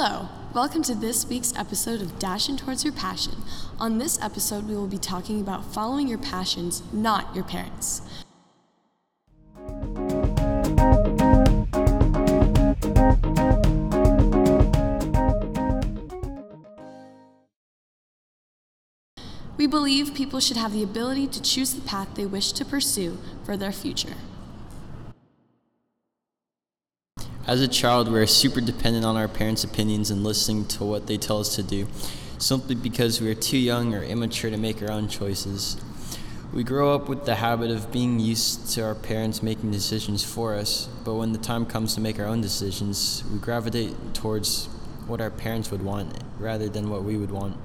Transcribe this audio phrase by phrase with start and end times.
[0.00, 3.32] Hello, welcome to this week's episode of Dashing Towards Your Passion.
[3.80, 8.02] On this episode, we will be talking about following your passions, not your parents.
[19.56, 23.18] We believe people should have the ability to choose the path they wish to pursue
[23.42, 24.14] for their future.
[27.48, 31.06] As a child, we are super dependent on our parents' opinions and listening to what
[31.06, 31.86] they tell us to do,
[32.36, 35.80] simply because we are too young or immature to make our own choices.
[36.52, 40.56] We grow up with the habit of being used to our parents making decisions for
[40.56, 44.66] us, but when the time comes to make our own decisions, we gravitate towards
[45.06, 47.56] what our parents would want rather than what we would want.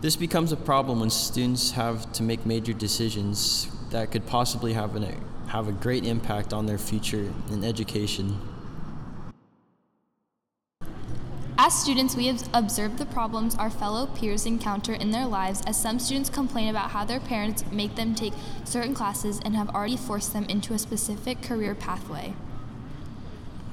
[0.00, 4.96] This becomes a problem when students have to make major decisions that could possibly have,
[4.96, 8.38] an, have a great impact on their future in education.
[11.72, 15.80] As students, we have observed the problems our fellow peers encounter in their lives as
[15.80, 18.34] some students complain about how their parents make them take
[18.64, 22.34] certain classes and have already forced them into a specific career pathway.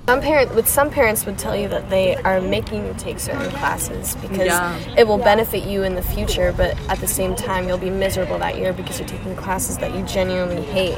[0.07, 3.51] Some parent, with some parents would tell you that they are making you take certain
[3.51, 4.79] classes because Yeah.
[4.97, 8.39] it will benefit you in the future, but at the same time you'll be miserable
[8.39, 10.97] that year because you're taking classes that you genuinely hate.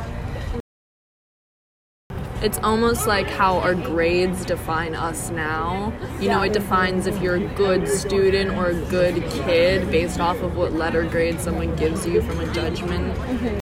[2.41, 5.93] It's almost like how our grades define us now.
[6.19, 10.41] You know, it defines if you're a good student or a good kid based off
[10.41, 13.15] of what letter grade someone gives you from a judgment.
[13.15, 13.57] Mm-hmm.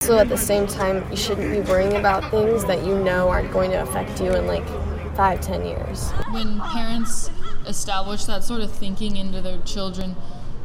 [0.00, 3.52] So at the same time, you shouldn't be worrying about things that you know aren't
[3.52, 4.66] going to affect you in like
[5.14, 6.10] five, ten years.
[6.30, 7.30] when parents
[7.66, 10.16] establish that sort of thinking into their children,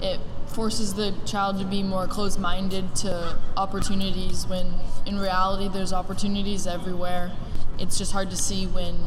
[0.02, 4.74] it forces the child to be more closed minded to opportunities when
[5.06, 7.32] in reality there's opportunities everywhere.
[7.80, 8.98] It's just hard to see when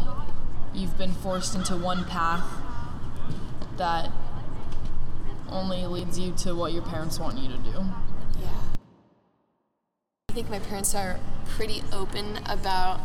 [0.73, 2.45] you've been forced into one path
[3.77, 4.11] that
[5.49, 7.85] only leads you to what your parents want you to do.
[8.41, 8.49] Yeah.
[10.29, 13.01] I think my parents are pretty open about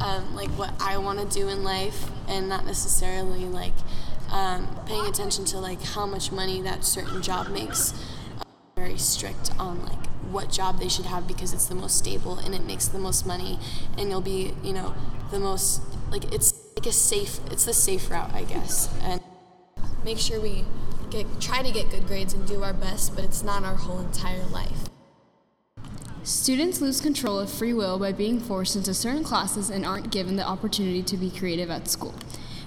[0.00, 3.72] um, like what I want to do in life, and not necessarily like
[4.30, 7.92] um, paying attention to like how much money that certain job makes.
[8.76, 12.54] Very strict on like what job they should have because it's the most stable and
[12.54, 13.58] it makes the most money,
[13.96, 14.94] and you'll be you know
[15.30, 17.40] the most like it's like a safe.
[17.50, 19.20] It's the safe route, I guess, and
[20.04, 20.64] make sure we
[21.10, 24.00] get try to get good grades and do our best, but it's not our whole
[24.00, 24.88] entire life.
[26.22, 30.36] Students lose control of free will by being forced into certain classes and aren't given
[30.36, 32.14] the opportunity to be creative at school.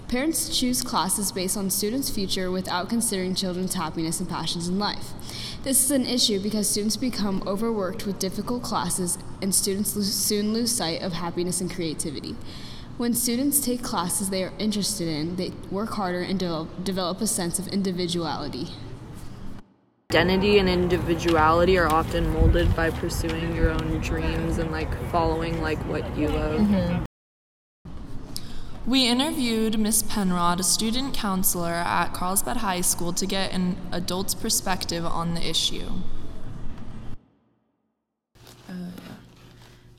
[0.07, 5.13] Parents choose classes based on students' future without considering children's happiness and passions in life.
[5.63, 10.53] This is an issue because students become overworked with difficult classes and students lose, soon
[10.53, 12.35] lose sight of happiness and creativity.
[12.97, 17.27] When students take classes they are interested in, they work harder and develop, develop a
[17.27, 18.69] sense of individuality.
[20.11, 25.78] Identity and individuality are often molded by pursuing your own dreams and like following like
[25.88, 26.59] what you love.
[26.59, 27.03] Mm-hmm.
[28.85, 34.33] We interviewed Miss Penrod, a student counselor at Carlsbad High School, to get an adult's
[34.33, 35.87] perspective on the issue.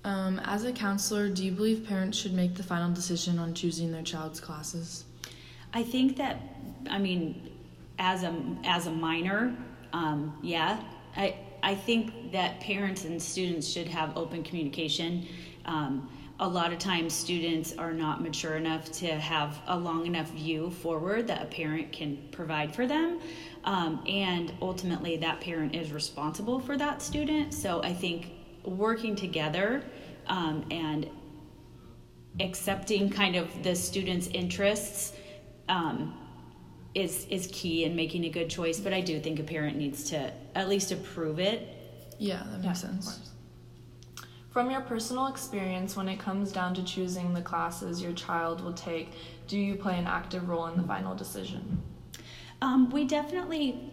[0.04, 3.92] Um, as a counselor, do you believe parents should make the final decision on choosing
[3.92, 5.04] their child's classes?
[5.72, 6.40] I think that,
[6.90, 7.50] I mean,
[8.00, 9.56] as a as a minor,
[9.92, 10.82] um, yeah,
[11.16, 15.24] I I think that parents and students should have open communication.
[15.66, 16.08] Um,
[16.40, 20.70] a lot of times, students are not mature enough to have a long enough view
[20.70, 23.20] forward that a parent can provide for them,
[23.64, 27.54] um, and ultimately, that parent is responsible for that student.
[27.54, 28.32] So I think
[28.64, 29.82] working together
[30.26, 31.08] um, and
[32.40, 35.12] accepting kind of the student's interests
[35.68, 36.18] um,
[36.94, 38.80] is is key in making a good choice.
[38.80, 41.68] But I do think a parent needs to at least approve it.
[42.18, 43.31] Yeah, that makes sense.
[44.52, 48.74] From your personal experience, when it comes down to choosing the classes your child will
[48.74, 49.08] take,
[49.48, 51.80] do you play an active role in the final decision?
[52.60, 53.90] Um, we definitely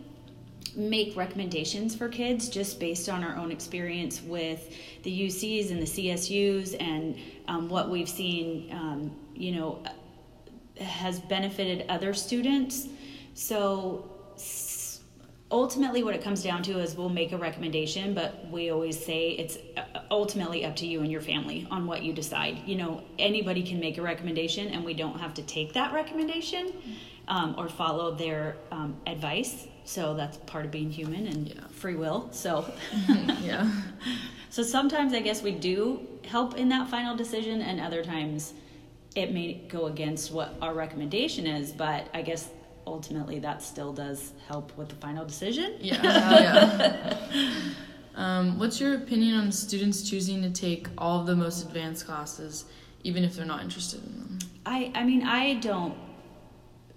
[0.75, 5.85] make recommendations for kids just based on our own experience with the UCs and the
[5.85, 7.17] CSUs and
[7.47, 9.81] um, what we've seen, um, you know,
[10.77, 12.89] has benefited other students.
[13.33, 14.11] So
[15.51, 19.29] ultimately, what it comes down to is we'll make a recommendation, but we always say
[19.31, 22.61] it's uh, ultimately up to you and your family on what you decide.
[22.65, 26.73] You know, anybody can make a recommendation, and we don't have to take that recommendation
[27.27, 29.67] um, or follow their um, advice.
[29.85, 32.29] So that's part of being human and free will.
[32.31, 32.71] So,
[33.41, 33.71] Yeah.
[34.49, 38.53] so sometimes I guess we do help in that final decision, and other times
[39.15, 41.71] it may go against what our recommendation is.
[41.71, 42.49] But I guess
[42.85, 45.75] ultimately that still does help with the final decision.
[45.79, 46.01] Yeah.
[46.03, 47.17] yeah.
[48.39, 52.65] Um, what's your opinion on students choosing to take all of the most advanced classes,
[53.03, 54.39] even if they're not interested in them?
[54.65, 55.97] I, I mean, I don't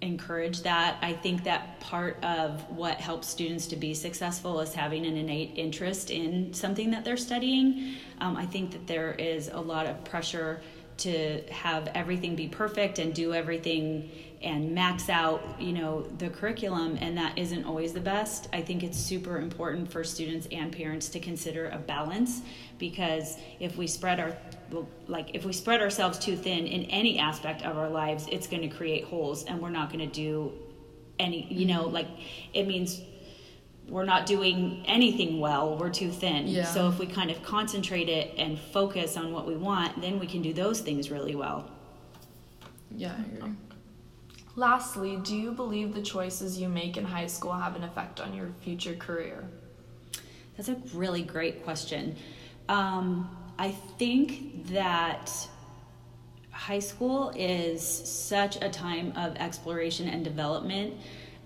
[0.00, 0.98] encourage that.
[1.02, 5.52] I think that part of what helps students to be successful is having an innate
[5.56, 7.96] interest in something that they're studying.
[8.20, 10.60] Um, I think that there is a lot of pressure
[10.98, 14.10] to have everything be perfect and do everything
[14.42, 18.82] and max out you know the curriculum and that isn't always the best i think
[18.82, 22.42] it's super important for students and parents to consider a balance
[22.78, 24.36] because if we spread our
[25.06, 28.62] like if we spread ourselves too thin in any aspect of our lives it's going
[28.62, 30.52] to create holes and we're not going to do
[31.18, 31.94] any you know mm-hmm.
[31.94, 32.08] like
[32.54, 33.00] it means
[33.88, 36.64] we're not doing anything well we're too thin Yeah.
[36.64, 40.26] so if we kind of concentrate it and focus on what we want then we
[40.26, 41.70] can do those things really well
[42.94, 43.52] Yeah, I agree.
[44.54, 48.34] Lastly, do you believe the choices you make in high school have an effect on
[48.34, 49.44] your future career?
[50.56, 52.16] That's a really great question.
[52.68, 55.30] Um, I think that
[56.50, 60.94] high school is such a time of exploration and development.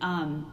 [0.00, 0.52] Um,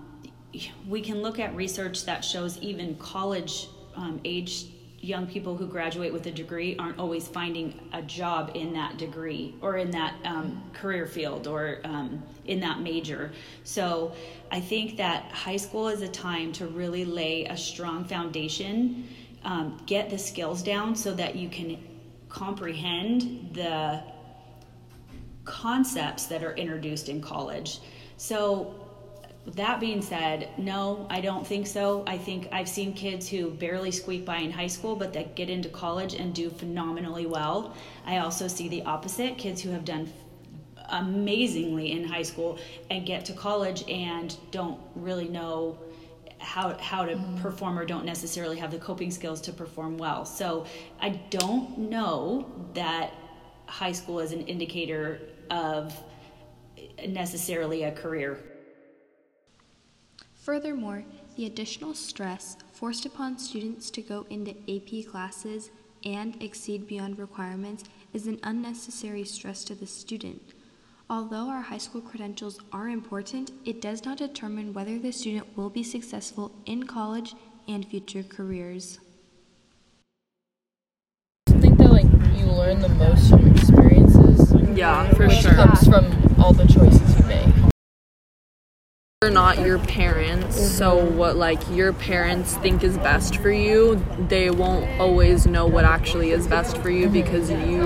[0.87, 4.67] we can look at research that shows even college um, age
[5.03, 9.53] young people who graduate with a degree aren't always finding a job in that degree
[9.61, 13.33] or in that um, career field or um, in that major.
[13.65, 14.13] So
[14.49, 19.09] I think that high school is a time to really lay a strong foundation,
[19.43, 21.77] um, get the skills down so that you can
[22.29, 24.01] comprehend the
[25.43, 27.79] concepts that are introduced in college.
[28.15, 28.82] So
[29.45, 32.03] that being said, no, I don't think so.
[32.07, 35.49] I think I've seen kids who barely squeak by in high school, but that get
[35.49, 37.75] into college and do phenomenally well.
[38.05, 40.11] I also see the opposite kids who have done
[40.89, 42.57] amazingly in high school
[42.89, 45.77] and get to college and don't really know
[46.39, 47.37] how how to mm-hmm.
[47.41, 50.25] perform or don't necessarily have the coping skills to perform well.
[50.25, 50.65] So
[51.01, 53.13] I don't know that
[53.65, 55.97] high school is an indicator of
[57.07, 58.39] necessarily a career.
[60.43, 61.05] Furthermore,
[61.37, 65.69] the additional stress forced upon students to go into AP classes
[66.03, 70.41] and exceed beyond requirements is an unnecessary stress to the student.
[71.09, 75.69] Although our high school credentials are important, it does not determine whether the student will
[75.69, 77.35] be successful in college
[77.69, 78.99] and future careers.
[81.47, 84.53] I think that like you learn the most from experiences.
[84.77, 85.53] Yeah, for which sure.
[85.53, 87.12] comes from all the choices you make.
[89.23, 91.17] They're not your parents, so mm-hmm.
[91.17, 96.31] what like your parents think is best for you, they won't always know what actually
[96.31, 97.13] is best for you mm-hmm.
[97.13, 97.83] because you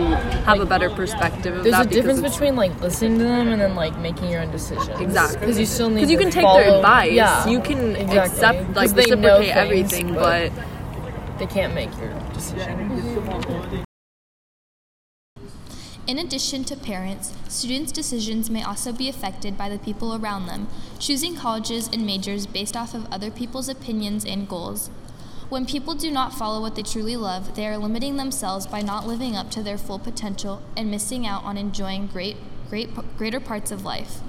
[0.48, 1.86] have a better perspective of There's that.
[1.86, 5.00] a difference between like listening to them and then like making your own decisions.
[5.00, 5.40] Exactly.
[5.42, 6.08] Because you still need.
[6.08, 7.12] because you can take follow, their advice.
[7.12, 7.48] Yeah.
[7.48, 8.18] You can exactly.
[8.18, 10.52] accept like they know reciprocate things, everything, but
[11.38, 13.86] they can't make your decision.
[16.08, 20.70] In addition to parents, students' decisions may also be affected by the people around them,
[21.00, 24.90] choosing colleges and majors based off of other people's opinions and goals.
[25.50, 29.06] When people do not follow what they truly love, they are limiting themselves by not
[29.06, 32.38] living up to their full potential and missing out on enjoying great,
[32.70, 34.22] great, greater parts of life.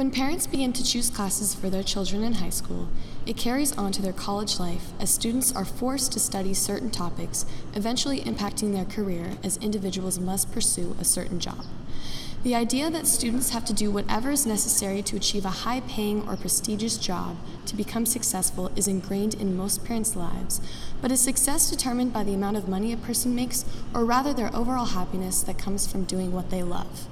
[0.00, 2.88] When parents begin to choose classes for their children in high school,
[3.26, 7.44] it carries on to their college life as students are forced to study certain topics,
[7.74, 11.66] eventually impacting their career as individuals must pursue a certain job.
[12.44, 16.26] The idea that students have to do whatever is necessary to achieve a high paying
[16.26, 20.62] or prestigious job to become successful is ingrained in most parents' lives,
[21.02, 24.56] but is success determined by the amount of money a person makes, or rather their
[24.56, 27.06] overall happiness that comes from doing what they love?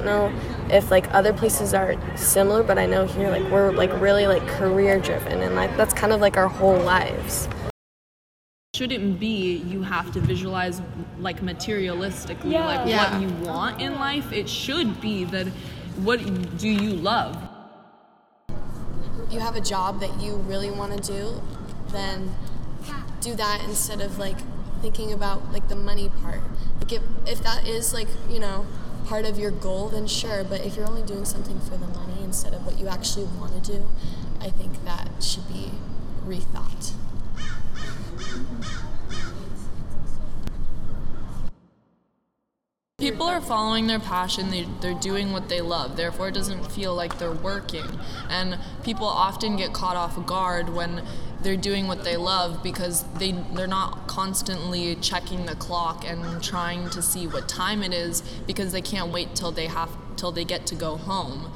[0.00, 0.40] I don't know
[0.74, 4.46] if like other places are similar, but I know here like we're like really like
[4.48, 7.48] career driven and like that's kind of like our whole lives.
[8.74, 10.80] shouldn't be you have to visualize
[11.18, 13.12] like materialistically like Yeah.
[13.12, 14.32] what you want in life.
[14.32, 15.48] It should be that
[15.98, 16.18] what
[16.56, 17.36] do you love?
[19.30, 21.40] you have a job that you really want to do,
[21.92, 22.34] then
[23.20, 24.38] do that instead of like
[24.82, 26.40] thinking about like the money part.
[26.80, 28.66] Like if, if that is like, you know,
[29.10, 30.44] part of your goal, then sure.
[30.44, 33.52] But if you're only doing something for the money instead of what you actually want
[33.52, 33.88] to do,
[34.40, 35.72] I think that should be
[36.24, 36.92] rethought.
[42.98, 46.94] People are following their passion, they, they're doing what they love, therefore, it doesn't feel
[46.94, 47.86] like they're working.
[48.28, 51.02] And people often get caught off guard when
[51.42, 56.90] they're doing what they love because they they're not constantly checking the clock and trying
[56.90, 60.44] to see what time it is because they can't wait till they have till they
[60.44, 61.50] get to go home.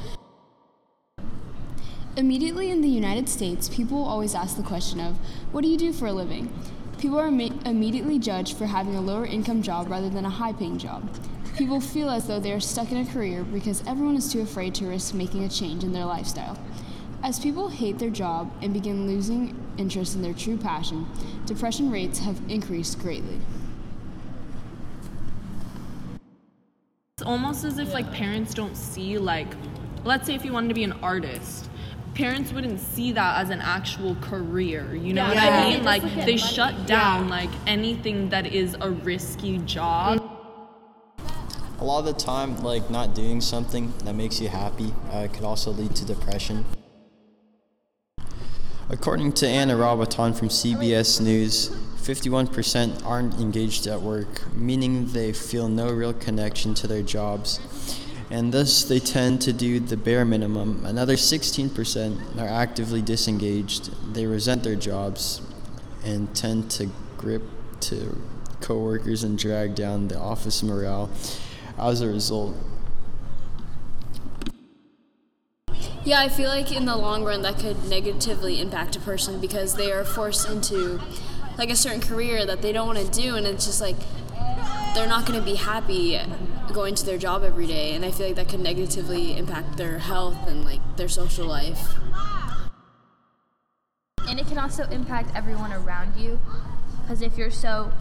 [2.17, 5.17] Immediately in the United States, people always ask the question of,
[5.51, 6.53] What do you do for a living?
[6.97, 10.53] People are Im- immediately judged for having a lower income job rather than a high
[10.53, 11.11] paying job.
[11.57, 14.77] People feel as though they are stuck in a career because everyone is too afraid
[14.77, 16.57] to risk making a change in their lifestyle.
[17.25, 21.07] As people hate their job and begin losing interest in their true passion,
[21.47, 23.41] depression rates have increased greatly.
[27.17, 29.49] It's almost as if like parents don't see like
[30.05, 31.71] let's say if you wanted to be an artist
[32.15, 35.35] parents wouldn't see that as an actual career you know Yeah.
[35.35, 36.53] what i mean They like just look at they money.
[36.53, 40.21] shut down like anything that is a risky job
[41.81, 45.45] A lot of the time, like not doing something that makes you happy uh, could
[45.45, 46.65] also lead to depression.
[48.91, 51.71] According to Anna Robaton from CBS News,
[52.03, 57.61] 51% aren't engaged at work, meaning they feel no real connection to their jobs,
[58.31, 60.85] and thus they tend to do the bare minimum.
[60.85, 65.41] Another 16% are actively disengaged, they resent their jobs,
[66.05, 67.43] and tend to grip
[67.81, 68.21] to
[68.61, 71.09] coworkers and drag down the office morale
[71.79, 72.55] as a result.
[76.05, 79.75] Yeah, I feel like in the long run that could negatively impact a person because
[79.75, 81.01] they are forced into
[81.57, 83.97] like a certain career that they don't want to do, and it's just like
[84.95, 86.21] they're not going to be happy
[86.75, 89.99] going to their job every day, and I feel like that could negatively impact their
[89.99, 91.95] health and like their social life.
[94.29, 96.41] And it can also impact everyone around you.
[97.01, 97.93] Because if you're so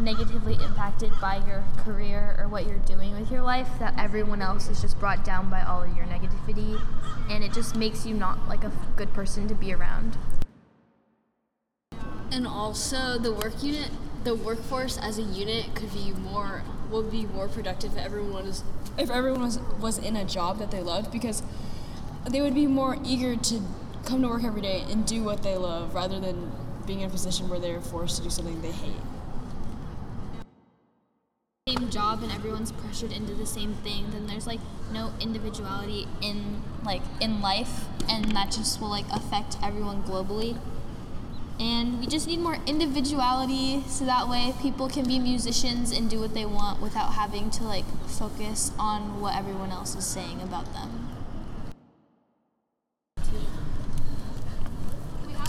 [0.00, 4.68] negatively impacted by your career or what you're doing with your life, that everyone else
[4.68, 6.80] is just brought down by all of your negativity.
[7.30, 10.16] And it just makes you not like a good person to be around.
[12.30, 13.90] And also the work unit,
[14.24, 18.64] the workforce as a unit could be more would be more productive if everyone was
[18.96, 21.42] if everyone was was in a job that they loved because
[22.30, 23.62] they would be more eager to
[24.04, 26.50] come to work every day and do what they love rather than
[26.86, 28.96] being in a position where they're forced to do something they hate.
[31.68, 34.60] Same job and everyone's pressured into the same thing, then there's like
[34.90, 40.56] no individuality in like in life, and that just will like affect everyone globally.
[41.60, 46.20] And we just need more individuality so that way people can be musicians and do
[46.20, 50.72] what they want without having to like focus on what everyone else is saying about
[50.72, 51.17] them.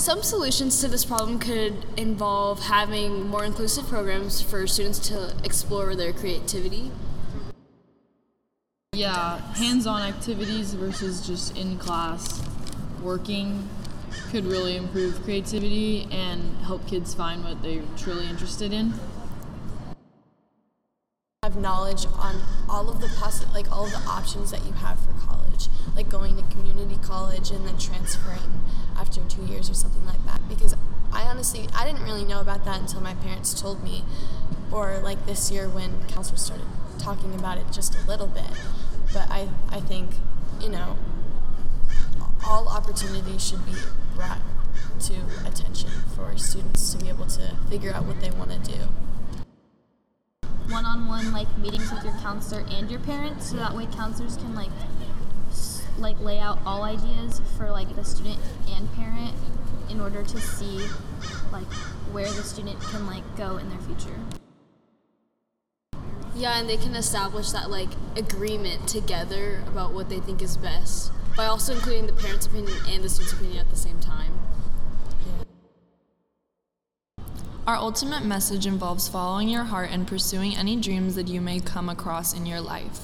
[0.09, 5.95] Some solutions to this problem could involve having more inclusive programs for students to explore
[5.95, 6.91] their creativity.
[8.93, 12.41] Yeah, hands-on activities versus just in class
[13.03, 13.69] working
[14.31, 18.95] could really improve creativity and help kids find what they're truly interested in.
[21.55, 25.13] Knowledge on all of the possi- like all of the options that you have for
[25.13, 28.61] college, like going to community college and then transferring
[28.97, 30.41] after two years or something like that.
[30.47, 30.75] Because
[31.11, 34.03] I honestly I didn't really know about that until my parents told me,
[34.71, 36.65] or like this year when counselors started
[36.99, 38.51] talking about it just a little bit.
[39.13, 40.11] But I I think
[40.61, 40.97] you know
[42.45, 43.73] all opportunities should be
[44.15, 44.41] brought
[44.99, 45.13] to
[45.45, 48.89] attention for students to be able to figure out what they want to do.
[50.69, 54.69] One-on-one like meetings with your counselor and your parents so that way counselors can like
[55.49, 59.33] s- like lay out all ideas for like the student and parent
[59.89, 60.79] in order to see
[61.51, 61.65] like
[62.11, 64.19] where the student can like go in their future
[66.35, 71.11] Yeah, and they can establish that like agreement together about what they think is best
[71.35, 74.39] by also including the parents' opinion and the student's opinion at the same time.
[77.69, 81.87] Our ultimate message involves following your heart and pursuing any dreams that you may come
[81.87, 83.01] across in your life.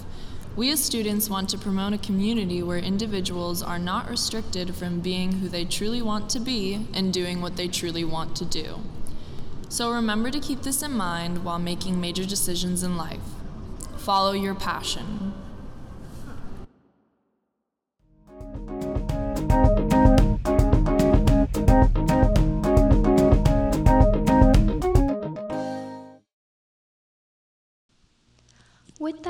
[0.55, 5.33] We as students want to promote a community where individuals are not restricted from being
[5.33, 8.79] who they truly want to be and doing what they truly want to do.
[9.69, 13.21] So remember to keep this in mind while making major decisions in life.
[13.97, 15.34] Follow your passion.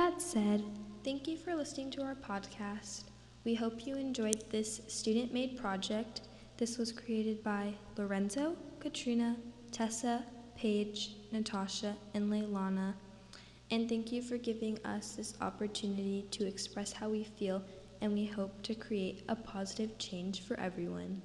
[0.06, 0.64] That said,
[1.04, 3.06] thank you for listening to our podcast.
[3.44, 6.22] We hope you enjoyed this student made project.
[6.58, 9.36] This was created by Lorenzo, Katrina,
[9.72, 10.24] Tessa,
[10.56, 12.94] Paige, Natasha, and Leilana.
[13.72, 17.64] And thank you for giving us this opportunity to express how we feel,
[18.02, 21.20] and we hope to create a positive change for everyone.